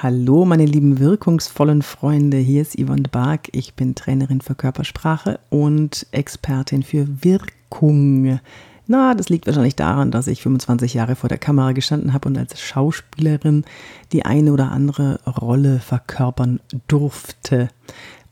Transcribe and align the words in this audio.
Hallo, 0.00 0.44
meine 0.44 0.64
lieben 0.64 1.00
wirkungsvollen 1.00 1.82
Freunde. 1.82 2.36
Hier 2.36 2.62
ist 2.62 2.78
Yvonne 2.78 3.08
Bark. 3.10 3.48
Ich 3.50 3.74
bin 3.74 3.96
Trainerin 3.96 4.40
für 4.40 4.54
Körpersprache 4.54 5.40
und 5.50 6.06
Expertin 6.12 6.84
für 6.84 7.24
Wirkung. 7.24 8.38
Na, 8.86 9.14
das 9.16 9.28
liegt 9.28 9.48
wahrscheinlich 9.48 9.74
daran, 9.74 10.12
dass 10.12 10.28
ich 10.28 10.40
25 10.40 10.94
Jahre 10.94 11.16
vor 11.16 11.28
der 11.28 11.38
Kamera 11.38 11.72
gestanden 11.72 12.12
habe 12.12 12.28
und 12.28 12.38
als 12.38 12.60
Schauspielerin 12.60 13.64
die 14.12 14.24
eine 14.24 14.52
oder 14.52 14.70
andere 14.70 15.18
Rolle 15.26 15.80
verkörpern 15.80 16.60
durfte. 16.86 17.68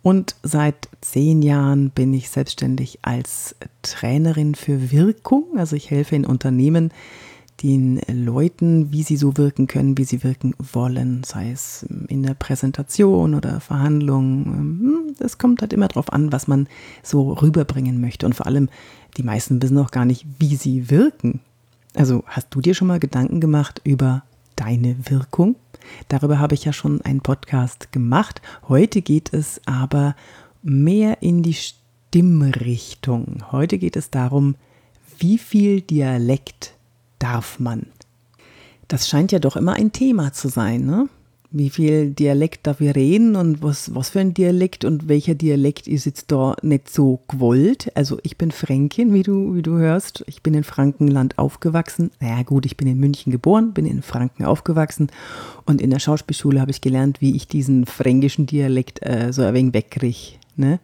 Und 0.05 0.37
seit 0.45 0.89
zehn 1.01 1.43
Jahren 1.43 1.91
bin 1.91 2.14
ich 2.14 2.30
selbstständig 2.30 3.01
als 3.03 3.57
Trainerin 3.83 4.55
für 4.55 4.93
Wirkung. 4.93 5.46
Also 5.57 5.75
ich 5.75 5.91
helfe 5.91 6.14
in 6.14 6.27
Unternehmen, 6.27 6.93
den 7.62 8.00
Leuten, 8.09 8.93
wie 8.93 9.02
sie 9.02 9.16
so 9.16 9.36
wirken 9.36 9.66
können, 9.66 9.96
wie 9.96 10.05
sie 10.05 10.23
wirken 10.23 10.55
wollen, 10.59 11.23
sei 11.25 11.50
es 11.50 11.86
in 12.09 12.23
der 12.23 12.34
Präsentation 12.34 13.34
oder 13.34 13.60
Verhandlungen. 13.60 15.15
Es 15.19 15.38
kommt 15.38 15.62
halt 15.62 15.73
immer 15.73 15.88
darauf 15.88 16.12
an, 16.12 16.32
was 16.32 16.48
man 16.48 16.69
so 17.02 17.32
rüberbringen 17.32 18.01
möchte. 18.01 18.27
Und 18.27 18.34
vor 18.34 18.46
allem, 18.46 18.69
die 19.16 19.23
meisten 19.23 19.62
wissen 19.62 19.79
auch 19.79 19.91
gar 19.91 20.05
nicht, 20.05 20.27
wie 20.38 20.56
sie 20.56 20.91
wirken. 20.91 21.41
Also 21.95 22.24
hast 22.27 22.48
du 22.51 22.60
dir 22.60 22.74
schon 22.74 22.88
mal 22.88 23.01
Gedanken 23.01 23.41
gemacht 23.41 23.80
über 23.84 24.23
deine 24.54 24.96
Wirkung? 25.09 25.57
Darüber 26.09 26.38
habe 26.38 26.54
ich 26.54 26.65
ja 26.65 26.73
schon 26.74 27.01
einen 27.02 27.20
Podcast 27.20 27.91
gemacht. 27.93 28.43
Heute 28.68 29.01
geht 29.01 29.32
es 29.32 29.62
aber 29.65 30.15
mehr 30.62 31.23
in 31.23 31.43
die 31.43 31.54
Stimmrichtung. 31.54 33.45
Heute 33.51 33.79
geht 33.79 33.96
es 33.96 34.10
darum, 34.10 34.57
wie 35.18 35.38
viel 35.38 35.80
Dialekt 35.80 36.76
darf 37.19 37.59
man? 37.59 37.87
Das 38.88 39.09
scheint 39.09 39.33
ja 39.33 39.38
doch 39.38 39.57
immer 39.57 39.74
ein 39.74 39.93
Thema 39.93 40.33
zu 40.33 40.48
sein, 40.48 40.84
ne? 40.87 41.09
Wie 41.52 41.70
viel 41.70 42.11
Dialekt 42.11 42.66
darf 42.66 42.80
wir 42.80 42.97
reden 42.97 43.37
und 43.37 43.62
was, 43.62 43.95
was 43.95 44.11
für 44.11 44.20
ein 44.20 44.34
Dialekt 44.34 44.84
und 44.84 45.09
welcher 45.09 45.35
Dialekt 45.35 45.87
ist 45.87 46.05
jetzt 46.05 46.30
da 46.32 46.57
nicht 46.60 46.90
so 46.90 47.21
gewollt? 47.29 47.90
Also 47.95 48.18
ich 48.24 48.37
bin 48.37 48.51
Fränkin, 48.51 49.15
wie 49.15 49.23
du, 49.23 49.55
wie 49.55 49.63
du 49.63 49.79
hörst. 49.79 50.24
Ich 50.27 50.43
bin 50.43 50.55
in 50.55 50.65
Frankenland 50.65 51.38
aufgewachsen. 51.38 52.10
Naja 52.21 52.43
gut, 52.43 52.66
ich 52.66 52.77
bin 52.77 52.88
in 52.88 52.99
München 52.99 53.30
geboren, 53.30 53.73
bin 53.73 53.87
in 53.87 54.02
Franken 54.02 54.45
aufgewachsen 54.45 55.09
und 55.65 55.80
in 55.80 55.90
der 55.90 56.01
Schauspielschule 56.01 56.60
habe 56.60 56.73
ich 56.73 56.80
gelernt, 56.80 57.21
wie 57.21 57.37
ich 57.37 57.46
diesen 57.46 57.87
fränkischen 57.87 58.46
Dialekt 58.46 59.07
äh, 59.07 59.33
so 59.33 59.43
ein 59.43 59.55
wenig 59.55 59.73
wegkriege. 59.73 60.38
Ne? 60.57 60.80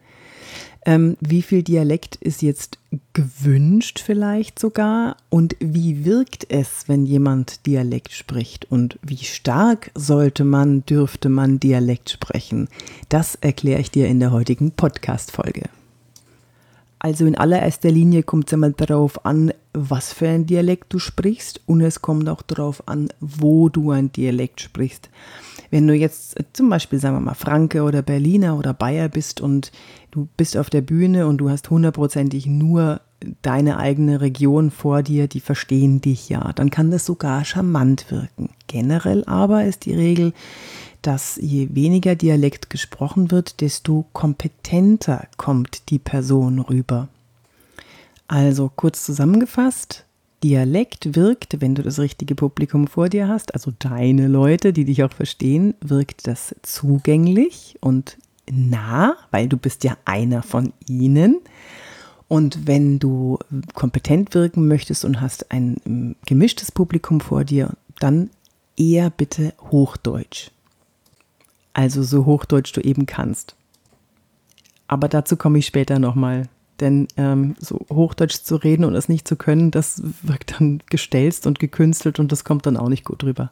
Ähm, 0.85 1.15
wie 1.21 1.41
viel 1.41 1.63
Dialekt 1.63 2.17
ist 2.17 2.41
jetzt 2.41 2.77
gewünscht 3.13 4.01
vielleicht 4.05 4.59
sogar? 4.59 5.17
Und 5.29 5.55
wie 5.59 6.03
wirkt 6.03 6.47
es, 6.49 6.87
wenn 6.87 7.05
jemand 7.05 7.65
Dialekt 7.65 8.11
spricht? 8.11 8.69
Und 8.69 8.99
wie 9.01 9.23
stark 9.23 9.91
sollte 9.95 10.43
man, 10.43 10.85
dürfte 10.85 11.29
man 11.29 11.59
Dialekt 11.59 12.09
sprechen? 12.09 12.67
Das 13.09 13.35
erkläre 13.35 13.79
ich 13.79 13.91
dir 13.91 14.07
in 14.07 14.19
der 14.19 14.31
heutigen 14.31 14.71
Podcast-Folge. 14.71 15.69
Also 16.99 17.25
in 17.25 17.37
allererster 17.37 17.91
Linie 17.91 18.23
kommt 18.23 18.47
es 18.47 18.53
einmal 18.53 18.71
darauf 18.71 19.25
an, 19.25 19.53
was 19.73 20.13
für 20.13 20.29
ein 20.29 20.45
Dialekt 20.45 20.93
du 20.93 20.99
sprichst 20.99 21.59
und 21.65 21.81
es 21.81 22.01
kommt 22.01 22.29
auch 22.29 22.41
darauf 22.41 22.87
an, 22.87 23.09
wo 23.19 23.67
du 23.67 23.91
ein 23.91 24.13
Dialekt 24.13 24.61
sprichst. 24.61 25.09
Wenn 25.73 25.87
du 25.87 25.95
jetzt 25.95 26.35
zum 26.53 26.69
Beispiel, 26.69 26.99
sagen 26.99 27.15
wir 27.15 27.19
mal, 27.19 27.33
Franke 27.33 27.81
oder 27.81 28.03
Berliner 28.03 28.59
oder 28.59 28.75
Bayer 28.75 29.09
bist 29.09 29.41
und 29.41 29.71
du 30.11 30.27
bist 30.37 30.55
auf 30.55 30.69
der 30.69 30.81
Bühne 30.81 31.25
und 31.25 31.39
du 31.39 31.49
hast 31.49 31.71
hundertprozentig 31.71 32.45
nur 32.45 33.01
deine 33.41 33.77
eigene 33.77 34.21
Region 34.21 34.69
vor 34.69 35.01
dir, 35.01 35.27
die 35.27 35.39
verstehen 35.39 35.99
dich 35.99 36.29
ja, 36.29 36.53
dann 36.53 36.69
kann 36.69 36.91
das 36.91 37.07
sogar 37.07 37.43
charmant 37.43 38.11
wirken. 38.11 38.51
Generell 38.67 39.23
aber 39.25 39.65
ist 39.65 39.85
die 39.85 39.95
Regel, 39.95 40.33
dass 41.01 41.39
je 41.41 41.69
weniger 41.71 42.13
Dialekt 42.13 42.69
gesprochen 42.69 43.31
wird, 43.31 43.59
desto 43.59 44.05
kompetenter 44.13 45.25
kommt 45.37 45.89
die 45.89 45.97
Person 45.97 46.59
rüber. 46.59 47.07
Also 48.27 48.71
kurz 48.75 49.03
zusammengefasst, 49.03 50.05
Dialekt 50.43 51.15
wirkt, 51.15 51.61
wenn 51.61 51.75
du 51.75 51.83
das 51.83 51.99
richtige 51.99 52.35
Publikum 52.35 52.87
vor 52.87 53.09
dir 53.09 53.27
hast, 53.27 53.53
also 53.53 53.71
deine 53.79 54.27
Leute, 54.27 54.73
die 54.73 54.85
dich 54.85 55.03
auch 55.03 55.13
verstehen, 55.13 55.73
wirkt 55.81 56.27
das 56.27 56.55
zugänglich 56.61 57.77
und 57.79 58.17
nah, 58.51 59.15
weil 59.31 59.47
du 59.47 59.57
bist 59.57 59.83
ja 59.83 59.97
einer 60.05 60.43
von 60.43 60.73
ihnen. 60.87 61.39
Und 62.27 62.67
wenn 62.67 62.99
du 62.99 63.37
kompetent 63.73 64.33
wirken 64.33 64.67
möchtest 64.67 65.05
und 65.05 65.21
hast 65.21 65.51
ein 65.51 66.15
gemischtes 66.25 66.71
Publikum 66.71 67.19
vor 67.19 67.43
dir, 67.43 67.71
dann 67.99 68.29
eher 68.75 69.09
bitte 69.11 69.53
Hochdeutsch 69.71 70.49
also 71.73 72.03
so 72.03 72.25
Hochdeutsch 72.25 72.71
du 72.73 72.81
eben 72.81 73.05
kannst. 73.05 73.55
Aber 74.87 75.07
dazu 75.09 75.35
komme 75.35 75.59
ich 75.59 75.65
später 75.65 75.99
nochmal. 75.99 76.47
Denn 76.79 77.07
ähm, 77.17 77.55
so 77.59 77.85
Hochdeutsch 77.91 78.43
zu 78.43 78.55
reden 78.55 78.83
und 78.83 78.95
es 78.95 79.09
nicht 79.09 79.27
zu 79.27 79.35
können, 79.35 79.71
das 79.71 80.01
wirkt 80.23 80.59
dann 80.59 80.81
gestelzt 80.89 81.45
und 81.47 81.59
gekünstelt 81.59 82.19
und 82.19 82.31
das 82.31 82.43
kommt 82.43 82.65
dann 82.65 82.77
auch 82.77 82.89
nicht 82.89 83.05
gut 83.05 83.23
rüber. 83.23 83.51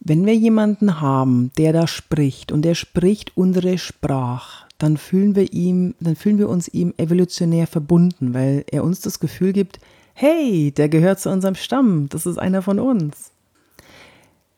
Wenn 0.00 0.26
wir 0.26 0.34
jemanden 0.34 1.00
haben, 1.00 1.50
der 1.56 1.72
da 1.72 1.86
spricht 1.86 2.52
und 2.52 2.62
der 2.62 2.74
spricht 2.74 3.36
unsere 3.36 3.78
Sprache, 3.78 4.66
dann 4.78 4.96
fühlen 4.96 5.34
wir 5.34 5.52
ihm, 5.52 5.94
dann 5.98 6.14
fühlen 6.14 6.38
wir 6.38 6.48
uns 6.48 6.68
ihm 6.68 6.92
evolutionär 6.98 7.66
verbunden, 7.66 8.34
weil 8.34 8.64
er 8.70 8.84
uns 8.84 9.00
das 9.00 9.18
Gefühl 9.18 9.52
gibt, 9.52 9.80
hey, 10.12 10.72
der 10.72 10.88
gehört 10.88 11.20
zu 11.20 11.30
unserem 11.30 11.54
Stamm, 11.54 12.08
das 12.10 12.26
ist 12.26 12.38
einer 12.38 12.62
von 12.62 12.78
uns. 12.78 13.32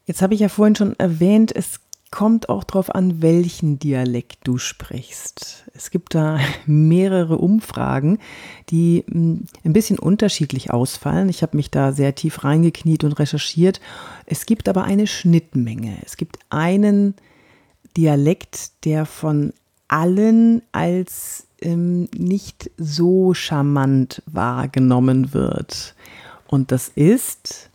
Jetzt 0.05 0.23
habe 0.23 0.35
ich 0.35 0.41
ja 0.41 0.49
vorhin 0.49 0.77
schon 0.77 0.99
erwähnt, 0.99 1.55
es 1.55 1.81
kommt 2.17 2.49
auch 2.49 2.65
darauf 2.65 2.95
an, 2.95 3.21
welchen 3.21 3.79
Dialekt 3.79 4.39
du 4.45 4.57
sprichst. 4.57 5.67
Es 5.75 5.91
gibt 5.91 6.15
da 6.15 6.39
mehrere 6.67 7.37
Umfragen, 7.37 8.21
die 8.71 9.05
hm, 9.07 9.45
ein 9.65 9.73
bisschen 9.75 9.99
unterschiedlich 9.99 10.71
ausfallen. 10.71 11.29
Ich 11.29 11.43
habe 11.43 11.59
mich 11.59 11.71
da 11.71 11.93
sehr 11.93 12.15
tief 12.15 12.43
reingekniet 12.43 13.05
und 13.05 13.13
recherchiert. 13.13 13.83
Es 14.25 14.47
gibt 14.47 14.67
aber 14.67 14.85
eine 14.85 15.07
Schnittmenge. 15.07 15.99
Es 16.07 16.17
gibt 16.17 16.39
einen 16.49 17.17
Dialekt, 17.99 18.85
der 18.87 19.05
von 19.05 19.53
allen 19.87 20.63
als 20.73 21.49
ähm, 21.61 22.09
nicht 22.17 22.71
so 22.79 23.35
charmant 23.35 24.23
wahrgenommen 24.25 25.35
wird. 25.35 25.95
Und 26.47 26.73
das 26.73 26.89
ist 26.89 27.69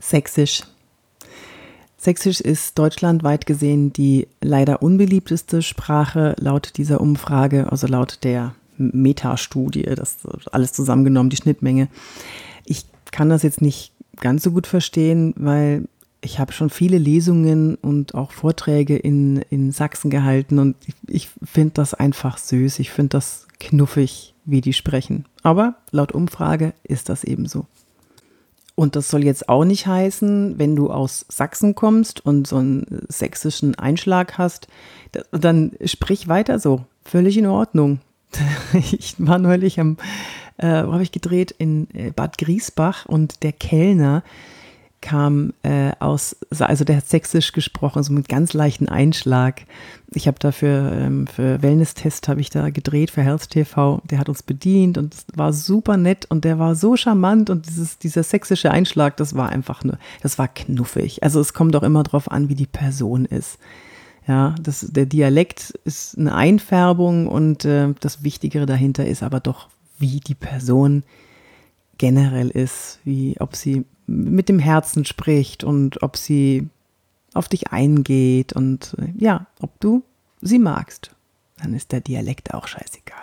Sächsisch. 0.00 0.64
Sächsisch 2.04 2.42
ist 2.42 2.78
deutschlandweit 2.78 3.46
gesehen 3.46 3.90
die 3.90 4.28
leider 4.42 4.82
unbeliebteste 4.82 5.62
Sprache 5.62 6.36
laut 6.38 6.72
dieser 6.76 7.00
Umfrage, 7.00 7.72
also 7.72 7.86
laut 7.86 8.18
der 8.24 8.54
Metastudie, 8.76 9.84
das 9.84 10.18
alles 10.52 10.74
zusammengenommen, 10.74 11.30
die 11.30 11.38
Schnittmenge. 11.38 11.88
Ich 12.66 12.84
kann 13.10 13.30
das 13.30 13.42
jetzt 13.42 13.62
nicht 13.62 13.92
ganz 14.20 14.42
so 14.42 14.50
gut 14.50 14.66
verstehen, 14.66 15.32
weil 15.38 15.88
ich 16.20 16.38
habe 16.38 16.52
schon 16.52 16.68
viele 16.68 16.98
Lesungen 16.98 17.76
und 17.76 18.14
auch 18.14 18.32
Vorträge 18.32 18.96
in, 18.98 19.38
in 19.48 19.72
Sachsen 19.72 20.10
gehalten 20.10 20.58
und 20.58 20.76
ich, 20.86 20.94
ich 21.08 21.30
finde 21.42 21.72
das 21.72 21.94
einfach 21.94 22.36
süß. 22.36 22.80
Ich 22.80 22.90
finde 22.90 23.16
das 23.16 23.46
knuffig, 23.60 24.34
wie 24.44 24.60
die 24.60 24.74
sprechen. 24.74 25.24
Aber 25.42 25.76
laut 25.90 26.12
Umfrage 26.12 26.74
ist 26.82 27.08
das 27.08 27.24
eben 27.24 27.46
so. 27.46 27.64
Und 28.76 28.96
das 28.96 29.08
soll 29.08 29.24
jetzt 29.24 29.48
auch 29.48 29.64
nicht 29.64 29.86
heißen, 29.86 30.58
wenn 30.58 30.74
du 30.74 30.90
aus 30.90 31.26
Sachsen 31.28 31.74
kommst 31.74 32.24
und 32.24 32.46
so 32.46 32.56
einen 32.56 33.06
sächsischen 33.08 33.76
Einschlag 33.76 34.36
hast, 34.36 34.66
dann 35.30 35.72
sprich 35.84 36.26
weiter 36.26 36.58
so. 36.58 36.84
Völlig 37.04 37.36
in 37.36 37.46
Ordnung. 37.46 38.00
Ich 38.90 39.14
war 39.18 39.38
neulich 39.38 39.78
am, 39.78 39.96
äh, 40.56 40.84
wo 40.84 40.92
habe 40.92 41.04
ich 41.04 41.12
gedreht, 41.12 41.54
in 41.56 41.88
äh, 41.94 42.10
Bad 42.10 42.38
Griesbach 42.38 43.06
und 43.06 43.44
der 43.44 43.52
Kellner, 43.52 44.24
kam 45.04 45.52
äh, 45.62 45.92
aus, 46.00 46.34
also 46.58 46.82
der 46.82 46.96
hat 46.96 47.06
sächsisch 47.06 47.52
gesprochen, 47.52 48.02
so 48.02 48.10
mit 48.10 48.26
ganz 48.26 48.54
leichten 48.54 48.88
Einschlag. 48.88 49.66
Ich 50.14 50.26
habe 50.26 50.38
dafür 50.38 50.92
ähm, 50.92 51.26
für 51.26 51.60
Wellness-Test 51.60 52.26
habe 52.26 52.40
ich 52.40 52.48
da 52.48 52.70
gedreht 52.70 53.10
für 53.10 53.20
Health 53.20 53.50
TV. 53.50 54.00
Der 54.04 54.18
hat 54.18 54.30
uns 54.30 54.42
bedient 54.42 54.96
und 54.96 55.14
war 55.34 55.52
super 55.52 55.98
nett 55.98 56.24
und 56.30 56.46
der 56.46 56.58
war 56.58 56.74
so 56.74 56.96
charmant 56.96 57.50
und 57.50 57.68
dieses, 57.68 57.98
dieser 57.98 58.22
sächsische 58.22 58.70
Einschlag, 58.70 59.18
das 59.18 59.34
war 59.34 59.50
einfach 59.50 59.84
nur, 59.84 59.98
das 60.22 60.38
war 60.38 60.48
knuffig. 60.48 61.22
Also 61.22 61.38
es 61.38 61.52
kommt 61.52 61.76
auch 61.76 61.82
immer 61.82 62.02
drauf 62.02 62.30
an, 62.30 62.48
wie 62.48 62.54
die 62.54 62.66
Person 62.66 63.26
ist. 63.26 63.58
Ja, 64.26 64.54
das, 64.62 64.86
der 64.90 65.04
Dialekt 65.04 65.78
ist 65.84 66.16
eine 66.16 66.34
Einfärbung 66.34 67.28
und 67.28 67.66
äh, 67.66 67.92
das 68.00 68.24
Wichtigere 68.24 68.64
dahinter 68.64 69.06
ist 69.06 69.22
aber 69.22 69.40
doch, 69.40 69.68
wie 69.98 70.20
die 70.20 70.34
Person 70.34 71.02
generell 71.98 72.48
ist, 72.48 72.98
wie 73.04 73.36
ob 73.40 73.56
sie 73.56 73.84
mit 74.06 74.48
dem 74.48 74.58
Herzen 74.58 75.04
spricht 75.04 75.64
und 75.64 76.02
ob 76.02 76.16
sie 76.16 76.68
auf 77.32 77.48
dich 77.48 77.72
eingeht 77.72 78.52
und 78.52 78.96
ja, 79.16 79.46
ob 79.60 79.78
du 79.80 80.02
sie 80.40 80.58
magst. 80.58 81.10
Dann 81.60 81.74
ist 81.74 81.92
der 81.92 82.00
Dialekt 82.00 82.54
auch 82.54 82.68
scheißegal. 82.68 83.18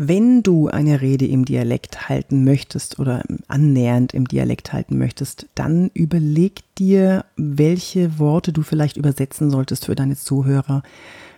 Wenn 0.00 0.44
du 0.44 0.68
eine 0.68 1.00
Rede 1.00 1.26
im 1.26 1.44
Dialekt 1.44 2.08
halten 2.08 2.44
möchtest 2.44 3.00
oder 3.00 3.24
annähernd 3.48 4.14
im 4.14 4.28
Dialekt 4.28 4.72
halten 4.72 4.96
möchtest, 4.96 5.46
dann 5.56 5.90
überleg 5.92 6.62
dir, 6.76 7.24
welche 7.36 8.20
Worte 8.20 8.52
du 8.52 8.62
vielleicht 8.62 8.96
übersetzen 8.96 9.50
solltest 9.50 9.86
für 9.86 9.96
deine 9.96 10.16
Zuhörer. 10.16 10.84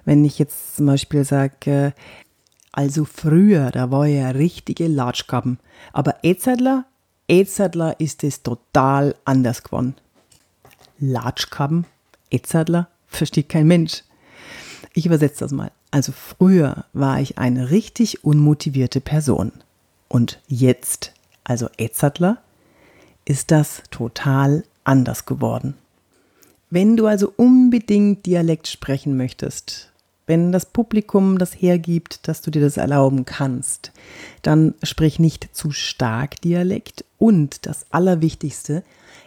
Wenn 0.05 0.27
ich 0.27 0.39
jetzt 0.39 0.77
zum 0.77 0.85
Beispiel 0.85 1.25
sage, 1.25 1.95
also 2.73 3.05
früher, 3.05 3.71
da 3.71 3.91
war 3.91 4.07
ja 4.07 4.31
richtige 4.31 4.87
Latschkappen, 4.87 5.59
aber 5.93 6.17
Etzadler, 6.23 6.85
Etzadler 7.29 7.99
ist 7.99 8.25
es 8.25 8.43
total 8.43 9.15
anders 9.25 9.63
geworden. 9.63 9.95
Latschkappen, 10.99 11.87
Etzadler, 12.31 12.89
versteht 13.07 13.49
kein 13.49 13.67
Mensch. 13.67 14.05
Ich 14.95 15.07
übersetze 15.07 15.41
das 15.41 15.53
mal. 15.53 15.71
Also 15.91 16.13
früher 16.13 16.85
war 16.93 17.21
ich 17.21 17.39
eine 17.39 17.71
richtig 17.71 18.25
unmotivierte 18.25 19.01
Person. 19.01 19.53
Und 20.09 20.41
jetzt, 20.47 21.13
also 21.45 21.69
Edzardler, 21.77 22.39
ist 23.25 23.51
das 23.51 23.83
total 23.91 24.65
anders 24.85 25.27
geworden. 25.27 25.75
Wenn 26.69 26.97
du 26.97 27.07
also 27.07 27.33
unbedingt 27.37 28.27
Dialekt 28.27 28.69
sprechen 28.69 29.17
möchtest, 29.17 29.90
wenn 30.31 30.53
das 30.53 30.65
Publikum 30.65 31.39
das 31.39 31.61
hergibt, 31.61 32.29
dass 32.29 32.41
du 32.41 32.53
dir 32.53 32.63
das 32.63 32.77
erlauben 32.77 33.25
kannst, 33.25 33.91
dann 34.43 34.75
sprich 34.85 35.19
nicht 35.19 35.49
zu 35.57 35.73
stark 35.73 36.41
Dialekt 36.41 37.05
und 37.19 37.67
das 37.67 37.87
Allerwichtigste, 37.91 38.85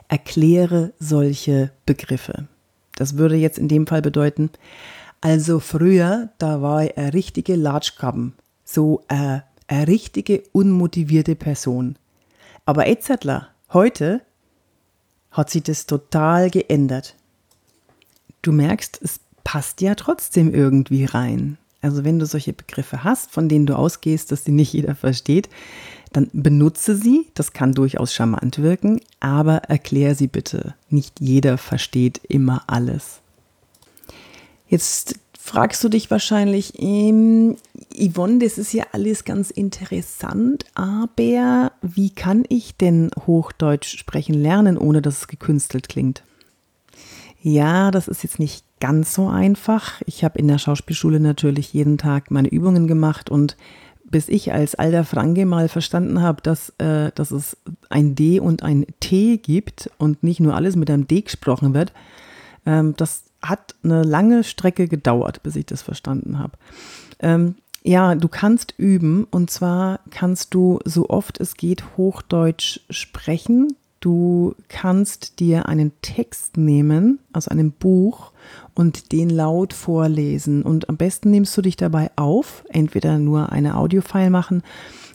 erkläre 0.07 0.93
solche 0.99 1.71
Begriffe. 1.85 2.47
Das 2.95 3.17
würde 3.17 3.35
jetzt 3.35 3.57
in 3.57 3.67
dem 3.67 3.85
Fall 3.85 4.01
bedeuten, 4.01 4.49
also 5.19 5.59
früher, 5.59 6.29
da 6.37 6.61
war 6.61 6.83
er 6.83 6.97
eine 6.97 7.13
richtige 7.13 7.57
Latschkappen, 7.57 8.35
so 8.63 9.03
eine, 9.09 9.39
äh, 9.39 9.41
eine 9.67 9.87
richtige 9.87 10.43
unmotivierte 10.53 11.35
Person. 11.35 11.97
Aber 12.63 12.87
Etzertler, 12.87 13.49
heute 13.73 14.21
hat 15.31 15.49
sich 15.49 15.63
das 15.63 15.85
total 15.85 16.49
geändert. 16.49 17.17
Du 18.41 18.53
merkst, 18.53 18.99
es 19.01 19.19
passt 19.43 19.81
ja 19.81 19.95
trotzdem 19.95 20.53
irgendwie 20.53 21.05
rein. 21.05 21.57
Also 21.81 22.05
wenn 22.05 22.17
du 22.17 22.25
solche 22.25 22.53
Begriffe 22.53 23.03
hast, 23.03 23.31
von 23.31 23.49
denen 23.49 23.65
du 23.65 23.77
ausgehst, 23.77 24.31
dass 24.31 24.45
sie 24.45 24.53
nicht 24.53 24.73
jeder 24.73 24.95
versteht, 24.95 25.49
dann 26.13 26.29
benutze 26.31 26.95
sie. 26.95 27.27
Das 27.33 27.51
kann 27.51 27.73
durchaus 27.73 28.13
charmant 28.13 28.59
wirken, 28.59 29.01
aber 29.19 29.57
erklär 29.57 30.15
sie 30.15 30.27
bitte. 30.27 30.75
Nicht 30.89 31.19
jeder 31.19 31.57
versteht 31.57 32.21
immer 32.27 32.63
alles. 32.67 33.19
Jetzt 34.67 35.19
fragst 35.37 35.83
du 35.83 35.89
dich 35.89 36.09
wahrscheinlich, 36.09 36.73
ähm, 36.81 37.57
Yvonne, 37.93 38.39
das 38.39 38.57
ist 38.57 38.71
ja 38.71 38.85
alles 38.93 39.25
ganz 39.25 39.51
interessant, 39.51 40.65
aber 40.73 41.73
wie 41.81 42.11
kann 42.11 42.45
ich 42.47 42.77
denn 42.77 43.11
Hochdeutsch 43.27 43.97
sprechen 43.97 44.35
lernen, 44.35 44.77
ohne 44.77 45.01
dass 45.01 45.19
es 45.19 45.27
gekünstelt 45.27 45.89
klingt? 45.89 46.23
Ja, 47.45 47.91
das 47.91 48.07
ist 48.07 48.23
jetzt 48.23 48.39
nicht 48.39 48.63
ganz 48.79 49.13
so 49.13 49.27
einfach. 49.27 50.01
Ich 50.05 50.23
habe 50.23 50.39
in 50.39 50.47
der 50.47 50.59
Schauspielschule 50.59 51.19
natürlich 51.19 51.73
jeden 51.73 51.97
Tag 51.97 52.31
meine 52.31 52.47
Übungen 52.47 52.87
gemacht 52.87 53.29
und 53.29 53.57
bis 54.05 54.29
ich 54.29 54.53
als 54.53 54.75
alter 54.75 55.03
Franke 55.03 55.45
mal 55.45 55.67
verstanden 55.67 56.21
habe, 56.21 56.41
dass, 56.41 56.69
äh, 56.77 57.11
dass 57.15 57.31
es 57.31 57.57
ein 57.89 58.15
D 58.15 58.39
und 58.39 58.63
ein 58.63 58.85
T 59.01 59.37
gibt 59.37 59.89
und 59.97 60.23
nicht 60.23 60.39
nur 60.39 60.55
alles 60.55 60.77
mit 60.77 60.89
einem 60.89 61.05
D 61.05 61.19
gesprochen 61.19 61.73
wird, 61.73 61.91
ähm, 62.65 62.93
das 62.95 63.25
hat 63.41 63.75
eine 63.83 64.03
lange 64.03 64.45
Strecke 64.45 64.87
gedauert, 64.87 65.43
bis 65.43 65.57
ich 65.57 65.65
das 65.65 65.81
verstanden 65.81 66.39
habe. 66.39 66.53
Ähm, 67.19 67.55
ja, 67.83 68.15
du 68.15 68.29
kannst 68.29 68.73
üben 68.77 69.25
und 69.31 69.51
zwar 69.51 69.99
kannst 70.11 70.53
du 70.53 70.79
so 70.85 71.09
oft 71.09 71.41
es 71.41 71.55
geht 71.55 71.83
Hochdeutsch 71.97 72.79
sprechen. 72.89 73.75
Du 74.03 74.53
kannst 74.67 75.39
dir 75.39 75.69
einen 75.69 75.93
Text 76.01 76.57
nehmen, 76.57 77.19
also 77.31 77.49
einem 77.49 77.71
Buch, 77.71 78.33
und 78.75 79.13
den 79.13 79.29
laut 79.29 79.71
vorlesen. 79.71 80.61
Und 80.63 80.89
am 80.89 80.97
besten 80.97 81.31
nimmst 81.31 81.55
du 81.55 81.61
dich 81.61 81.77
dabei 81.77 82.11
auf, 82.17 82.65
entweder 82.67 83.17
nur 83.17 83.53
eine 83.53 83.77
Audiofile 83.77 84.29
machen 84.29 84.61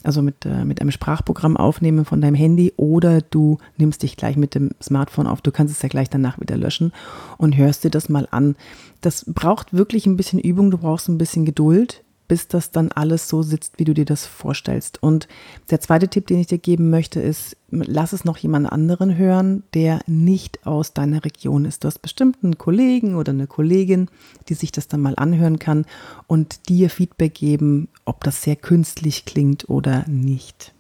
also 0.05 0.23
mit, 0.23 0.47
äh, 0.47 0.65
mit 0.65 0.81
einem 0.81 0.91
Sprachprogramm 0.91 1.57
aufnehmen 1.57 2.05
von 2.05 2.21
deinem 2.21 2.35
Handy 2.35 2.73
oder 2.77 3.21
du 3.21 3.59
nimmst 3.77 4.03
dich 4.03 4.17
gleich 4.17 4.37
mit 4.37 4.55
dem 4.55 4.71
Smartphone 4.81 5.27
auf. 5.27 5.41
Du 5.41 5.51
kannst 5.51 5.75
es 5.75 5.83
ja 5.83 5.89
gleich 5.89 6.09
danach 6.09 6.41
wieder 6.41 6.57
löschen 6.57 6.93
und 7.37 7.57
hörst 7.57 7.85
dir 7.85 7.91
das 7.91 8.09
mal 8.09 8.29
an. 8.31 8.57
Das 9.01 9.25
braucht 9.27 9.73
wirklich 9.75 10.07
ein 10.07 10.17
bisschen 10.17 10.39
Übung, 10.39 10.71
du 10.71 10.79
brauchst 10.79 11.09
ein 11.09 11.19
bisschen 11.19 11.45
Geduld 11.45 12.05
bis 12.29 12.47
das 12.47 12.71
dann 12.71 12.93
alles 12.93 13.29
so 13.29 13.43
sitzt, 13.43 13.79
wie 13.79 13.85
du 13.85 13.95
dir 13.95 14.05
das 14.05 14.27
vorstellst. 14.27 15.03
Und 15.03 15.27
der 15.71 15.81
zweite 15.81 16.09
Tipp, 16.09 16.27
den 16.27 16.39
ich 16.39 16.47
dir 16.47 16.59
geben 16.59 16.91
möchte, 16.91 17.21
ist, 17.21 17.57
lass 17.71 18.13
es 18.13 18.25
noch 18.25 18.37
jemand 18.37 18.71
anderen 18.71 19.17
hören, 19.17 19.63
der 19.75 20.01
nicht 20.07 20.67
aus 20.67 20.93
deiner 20.93 21.25
Region 21.25 21.65
ist. 21.65 21.83
Du 21.83 21.89
hast 21.89 22.01
bestimmt 22.01 22.39
einen 22.43 22.59
Kollegen 22.59 23.17
oder 23.17 23.33
eine 23.33 23.47
Kollegin, 23.47 24.09
die 24.49 24.55
sich 24.55 24.71
das 24.71 24.89
dann 24.89 25.01
mal 25.01 25.15
anhören 25.17 25.59
kann 25.59 25.87
und 26.27 26.69
dir 26.69 26.91
Feedback 26.91 27.35
geben, 27.35 27.89
ob 28.05 28.23
das 28.23 28.43
sehr 28.43 28.57
künstlich 28.57 29.25
klingt 29.25 29.69
oder 29.69 30.07
nicht. 30.07 30.73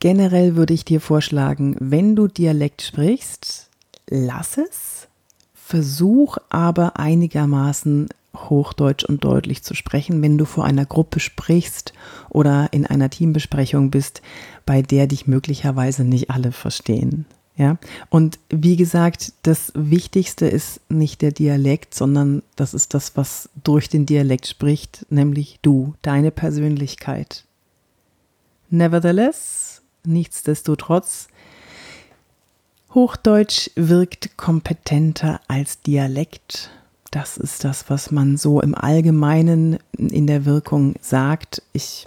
Generell 0.00 0.54
würde 0.56 0.74
ich 0.74 0.84
dir 0.84 1.00
vorschlagen, 1.00 1.76
wenn 1.80 2.14
du 2.14 2.28
Dialekt 2.28 2.82
sprichst, 2.82 3.68
lass 4.08 4.56
es, 4.56 5.08
versuch 5.54 6.38
aber 6.48 6.98
einigermaßen 6.98 8.08
Hochdeutsch 8.48 9.04
und 9.04 9.24
deutlich 9.24 9.62
zu 9.62 9.74
sprechen, 9.74 10.22
wenn 10.22 10.38
du 10.38 10.44
vor 10.44 10.64
einer 10.64 10.86
Gruppe 10.86 11.20
sprichst 11.20 11.92
oder 12.28 12.68
in 12.72 12.86
einer 12.86 13.10
Teambesprechung 13.10 13.90
bist, 13.90 14.22
bei 14.66 14.82
der 14.82 15.06
dich 15.06 15.26
möglicherweise 15.26 16.04
nicht 16.04 16.30
alle 16.30 16.52
verstehen. 16.52 17.26
Ja, 17.56 17.76
und 18.08 18.38
wie 18.50 18.76
gesagt, 18.76 19.32
das 19.42 19.72
Wichtigste 19.74 20.46
ist 20.46 20.80
nicht 20.88 21.22
der 21.22 21.32
Dialekt, 21.32 21.92
sondern 21.92 22.44
das 22.54 22.72
ist 22.72 22.94
das, 22.94 23.16
was 23.16 23.48
durch 23.64 23.88
den 23.88 24.06
Dialekt 24.06 24.46
spricht, 24.46 25.06
nämlich 25.10 25.58
du, 25.60 25.94
deine 26.02 26.30
Persönlichkeit. 26.30 27.44
Nevertheless, 28.70 29.82
nichtsdestotrotz, 30.04 31.26
Hochdeutsch 32.94 33.70
wirkt 33.74 34.36
kompetenter 34.36 35.40
als 35.48 35.80
Dialekt 35.82 36.70
das 37.10 37.36
ist 37.36 37.64
das, 37.64 37.88
was 37.88 38.10
man 38.10 38.36
so 38.36 38.60
im 38.60 38.74
Allgemeinen 38.74 39.78
in 39.96 40.26
der 40.26 40.44
Wirkung 40.44 40.94
sagt. 41.00 41.62
Ich 41.72 42.06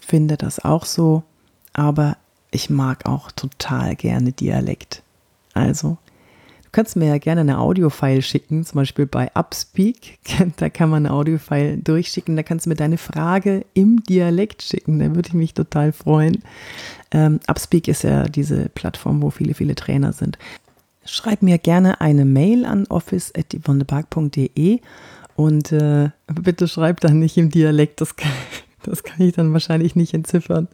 finde 0.00 0.36
das 0.36 0.64
auch 0.64 0.84
so, 0.84 1.24
aber 1.72 2.16
ich 2.50 2.70
mag 2.70 3.06
auch 3.06 3.32
total 3.32 3.96
gerne 3.96 4.32
Dialekt. 4.32 5.02
Also, 5.52 5.98
du 6.62 6.70
kannst 6.70 6.96
mir 6.96 7.08
ja 7.08 7.18
gerne 7.18 7.40
eine 7.40 7.58
Audiofile 7.58 8.22
schicken, 8.22 8.64
zum 8.64 8.76
Beispiel 8.76 9.06
bei 9.06 9.30
Upspeak. 9.34 10.18
Da 10.58 10.70
kann 10.70 10.90
man 10.90 11.06
eine 11.06 11.14
Audiofile 11.14 11.78
durchschicken. 11.78 12.36
Da 12.36 12.42
kannst 12.42 12.66
du 12.66 12.70
mir 12.70 12.76
deine 12.76 12.98
Frage 12.98 13.64
im 13.74 14.02
Dialekt 14.04 14.62
schicken. 14.62 15.00
Da 15.00 15.14
würde 15.14 15.28
ich 15.28 15.34
mich 15.34 15.54
total 15.54 15.92
freuen. 15.92 16.42
Ähm, 17.10 17.40
Upspeak 17.48 17.88
ist 17.88 18.04
ja 18.04 18.24
diese 18.24 18.68
Plattform, 18.68 19.22
wo 19.22 19.30
viele, 19.30 19.54
viele 19.54 19.74
Trainer 19.74 20.12
sind. 20.12 20.38
Schreib 21.06 21.42
mir 21.42 21.58
gerne 21.58 22.00
eine 22.00 22.24
Mail 22.24 22.64
an 22.64 22.86
office.yvonnebark.de 22.86 24.80
und 25.36 25.72
äh, 25.72 26.10
bitte 26.26 26.66
schreib 26.68 27.00
dann 27.00 27.18
nicht 27.18 27.36
im 27.36 27.50
Dialekt, 27.50 28.00
das 28.00 28.16
kann, 28.16 28.32
das 28.82 29.02
kann 29.02 29.26
ich 29.26 29.34
dann 29.34 29.52
wahrscheinlich 29.52 29.96
nicht 29.96 30.14
entziffern. 30.14 30.68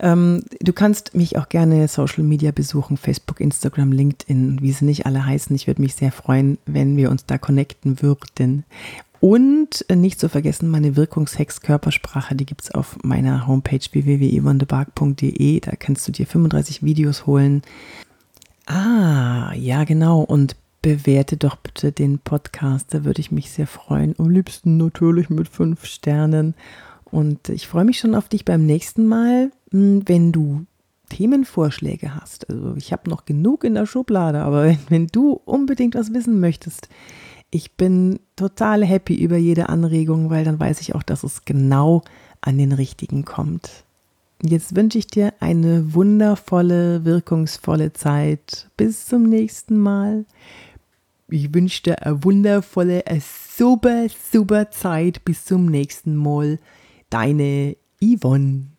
Ähm, 0.00 0.44
du 0.60 0.72
kannst 0.72 1.14
mich 1.14 1.38
auch 1.38 1.48
gerne 1.48 1.88
Social 1.88 2.22
Media 2.22 2.52
besuchen, 2.52 2.96
Facebook, 2.96 3.40
Instagram, 3.40 3.90
LinkedIn, 3.92 4.60
wie 4.62 4.72
sie 4.72 4.84
nicht 4.84 5.06
alle 5.06 5.26
heißen. 5.26 5.54
Ich 5.56 5.66
würde 5.66 5.82
mich 5.82 5.94
sehr 5.94 6.12
freuen, 6.12 6.58
wenn 6.66 6.96
wir 6.96 7.10
uns 7.10 7.26
da 7.26 7.38
connecten 7.38 8.00
würden. 8.00 8.64
Und 9.20 9.84
nicht 9.92 10.20
zu 10.20 10.28
vergessen, 10.28 10.70
meine 10.70 10.94
Wirkungshex 10.94 11.60
Körpersprache, 11.60 12.36
die 12.36 12.46
gibt 12.46 12.62
es 12.62 12.70
auf 12.70 12.96
meiner 13.02 13.48
Homepage 13.48 13.80
www.yvonnebark.de. 13.90 15.58
Da 15.58 15.72
kannst 15.72 16.06
du 16.06 16.12
dir 16.12 16.26
35 16.26 16.84
Videos 16.84 17.26
holen 17.26 17.62
Ah, 18.68 19.54
ja, 19.54 19.84
genau. 19.84 20.20
Und 20.20 20.54
bewerte 20.82 21.38
doch 21.38 21.56
bitte 21.56 21.90
den 21.90 22.18
Podcast. 22.18 22.92
Da 22.92 23.04
würde 23.04 23.20
ich 23.20 23.32
mich 23.32 23.50
sehr 23.50 23.66
freuen. 23.66 24.14
Am 24.18 24.28
liebsten 24.28 24.76
natürlich 24.76 25.30
mit 25.30 25.48
fünf 25.48 25.86
Sternen. 25.86 26.54
Und 27.10 27.48
ich 27.48 27.66
freue 27.66 27.86
mich 27.86 27.98
schon 27.98 28.14
auf 28.14 28.28
dich 28.28 28.44
beim 28.44 28.66
nächsten 28.66 29.06
Mal, 29.06 29.50
hm, 29.70 30.02
wenn 30.06 30.32
du 30.32 30.66
Themenvorschläge 31.08 32.14
hast. 32.14 32.50
Also 32.50 32.74
ich 32.76 32.92
habe 32.92 33.08
noch 33.08 33.24
genug 33.24 33.64
in 33.64 33.72
der 33.72 33.86
Schublade, 33.86 34.42
aber 34.42 34.64
wenn, 34.66 34.78
wenn 34.90 35.06
du 35.06 35.32
unbedingt 35.46 35.94
was 35.94 36.12
wissen 36.12 36.38
möchtest, 36.38 36.90
ich 37.50 37.72
bin 37.72 38.20
total 38.36 38.84
happy 38.84 39.14
über 39.14 39.38
jede 39.38 39.70
Anregung, 39.70 40.28
weil 40.28 40.44
dann 40.44 40.60
weiß 40.60 40.82
ich 40.82 40.94
auch, 40.94 41.02
dass 41.02 41.24
es 41.24 41.46
genau 41.46 42.02
an 42.42 42.58
den 42.58 42.72
richtigen 42.72 43.24
kommt. 43.24 43.84
Jetzt 44.42 44.76
wünsche 44.76 44.98
ich 44.98 45.08
dir 45.08 45.34
eine 45.40 45.94
wundervolle, 45.94 47.04
wirkungsvolle 47.04 47.92
Zeit. 47.92 48.70
Bis 48.76 49.06
zum 49.06 49.24
nächsten 49.24 49.78
Mal. 49.78 50.26
Ich 51.28 51.52
wünsche 51.52 51.82
dir 51.82 52.02
eine 52.02 52.22
wundervolle, 52.24 53.06
eine 53.06 53.20
super, 53.20 54.06
super 54.32 54.70
Zeit. 54.70 55.24
Bis 55.24 55.44
zum 55.44 55.66
nächsten 55.66 56.14
Mal. 56.14 56.58
deine 57.10 57.76
Yvonne. 58.00 58.77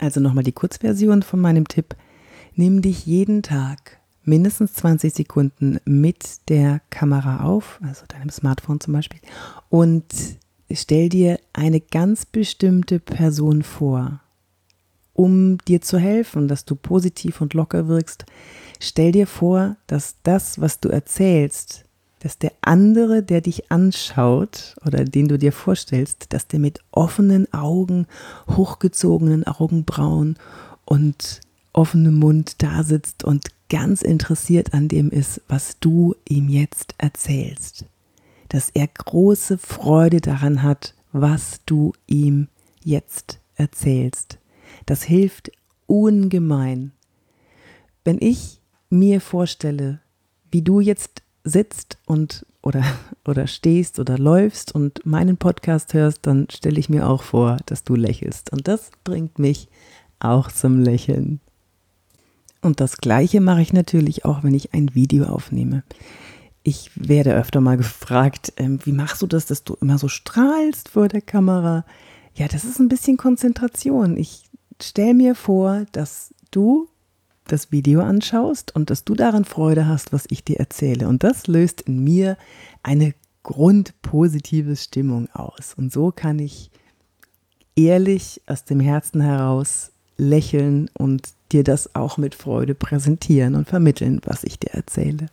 Also 0.00 0.18
nochmal 0.18 0.44
die 0.44 0.52
Kurzversion 0.52 1.22
von 1.22 1.40
meinem 1.40 1.68
Tipp. 1.68 1.94
Nimm 2.54 2.80
dich 2.80 3.04
jeden 3.04 3.42
Tag 3.42 3.98
mindestens 4.24 4.72
20 4.72 5.12
Sekunden 5.12 5.78
mit 5.84 6.48
der 6.48 6.80
Kamera 6.88 7.44
auf, 7.44 7.78
also 7.82 8.06
deinem 8.08 8.30
Smartphone 8.30 8.80
zum 8.80 8.94
Beispiel, 8.94 9.20
und 9.68 10.04
stell 10.72 11.08
dir 11.10 11.38
eine 11.52 11.80
ganz 11.80 12.24
bestimmte 12.24 12.98
Person 12.98 13.62
vor, 13.62 14.20
um 15.12 15.58
dir 15.58 15.82
zu 15.82 15.98
helfen, 15.98 16.48
dass 16.48 16.64
du 16.64 16.76
positiv 16.76 17.40
und 17.42 17.52
locker 17.54 17.86
wirkst. 17.86 18.24
Stell 18.78 19.12
dir 19.12 19.26
vor, 19.26 19.76
dass 19.86 20.16
das, 20.22 20.60
was 20.60 20.80
du 20.80 20.88
erzählst, 20.88 21.84
dass 22.20 22.38
der 22.38 22.52
andere, 22.60 23.22
der 23.22 23.40
dich 23.40 23.70
anschaut 23.72 24.76
oder 24.86 25.04
den 25.04 25.26
du 25.28 25.38
dir 25.38 25.52
vorstellst, 25.52 26.26
dass 26.32 26.46
der 26.46 26.60
mit 26.60 26.80
offenen 26.92 27.52
Augen, 27.52 28.06
hochgezogenen 28.46 29.46
Augenbrauen 29.46 30.36
und 30.84 31.40
offenem 31.72 32.18
Mund 32.18 32.62
da 32.62 32.82
sitzt 32.82 33.24
und 33.24 33.46
ganz 33.70 34.02
interessiert 34.02 34.74
an 34.74 34.88
dem 34.88 35.10
ist, 35.10 35.40
was 35.48 35.78
du 35.80 36.14
ihm 36.28 36.48
jetzt 36.48 36.94
erzählst. 36.98 37.86
Dass 38.48 38.68
er 38.70 38.86
große 38.86 39.56
Freude 39.56 40.20
daran 40.20 40.62
hat, 40.62 40.94
was 41.12 41.60
du 41.64 41.92
ihm 42.06 42.48
jetzt 42.84 43.40
erzählst. 43.54 44.38
Das 44.86 45.02
hilft 45.02 45.52
ungemein. 45.86 46.92
Wenn 48.04 48.18
ich 48.20 48.60
mir 48.90 49.20
vorstelle, 49.20 50.00
wie 50.50 50.62
du 50.62 50.80
jetzt 50.80 51.22
sitzt 51.44 51.98
und 52.06 52.46
oder, 52.62 52.84
oder 53.26 53.46
stehst 53.46 53.98
oder 53.98 54.18
läufst 54.18 54.74
und 54.74 55.04
meinen 55.06 55.36
Podcast 55.36 55.94
hörst, 55.94 56.26
dann 56.26 56.48
stelle 56.50 56.78
ich 56.78 56.88
mir 56.88 57.08
auch 57.08 57.22
vor, 57.22 57.58
dass 57.66 57.84
du 57.84 57.94
lächelst. 57.94 58.52
Und 58.52 58.68
das 58.68 58.90
bringt 59.04 59.38
mich 59.38 59.68
auch 60.18 60.50
zum 60.50 60.80
Lächeln. 60.80 61.40
Und 62.62 62.80
das 62.80 62.98
gleiche 62.98 63.40
mache 63.40 63.62
ich 63.62 63.72
natürlich 63.72 64.24
auch, 64.24 64.42
wenn 64.42 64.54
ich 64.54 64.74
ein 64.74 64.94
Video 64.94 65.24
aufnehme. 65.24 65.82
Ich 66.62 66.90
werde 66.94 67.34
öfter 67.34 67.62
mal 67.62 67.78
gefragt, 67.78 68.52
ähm, 68.58 68.78
wie 68.84 68.92
machst 68.92 69.22
du 69.22 69.26
das, 69.26 69.46
dass 69.46 69.64
du 69.64 69.78
immer 69.80 69.96
so 69.96 70.08
strahlst 70.08 70.90
vor 70.90 71.08
der 71.08 71.22
Kamera? 71.22 71.86
Ja, 72.34 72.48
das 72.48 72.64
ist 72.64 72.78
ein 72.78 72.88
bisschen 72.88 73.16
Konzentration. 73.16 74.18
Ich 74.18 74.44
stelle 74.80 75.14
mir 75.14 75.34
vor, 75.34 75.86
dass 75.92 76.34
du 76.50 76.89
das 77.52 77.72
Video 77.72 78.00
anschaust 78.00 78.74
und 78.74 78.90
dass 78.90 79.04
du 79.04 79.14
daran 79.14 79.44
Freude 79.44 79.86
hast, 79.86 80.12
was 80.12 80.24
ich 80.30 80.44
dir 80.44 80.58
erzähle. 80.58 81.08
Und 81.08 81.24
das 81.24 81.46
löst 81.46 81.82
in 81.82 82.02
mir 82.02 82.36
eine 82.82 83.14
grundpositive 83.42 84.76
Stimmung 84.76 85.28
aus. 85.32 85.74
Und 85.76 85.92
so 85.92 86.12
kann 86.12 86.38
ich 86.38 86.70
ehrlich 87.76 88.42
aus 88.46 88.64
dem 88.64 88.80
Herzen 88.80 89.20
heraus 89.20 89.92
lächeln 90.16 90.90
und 90.94 91.28
dir 91.52 91.64
das 91.64 91.94
auch 91.94 92.18
mit 92.18 92.34
Freude 92.34 92.74
präsentieren 92.74 93.54
und 93.54 93.68
vermitteln, 93.68 94.20
was 94.24 94.44
ich 94.44 94.58
dir 94.58 94.72
erzähle. 94.74 95.26